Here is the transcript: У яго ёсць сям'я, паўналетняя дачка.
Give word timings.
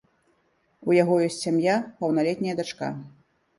У 0.91 0.95
яго 1.01 1.17
ёсць 1.27 1.37
сям'я, 1.45 1.77
паўналетняя 2.01 2.59
дачка. 2.63 2.93